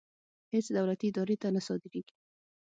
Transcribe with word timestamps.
هېڅ 0.53 0.65
دولتي 0.77 1.05
ادارې 1.09 1.35
ته 1.41 1.47
نه 1.55 1.61
صادرېږي. 1.67 2.15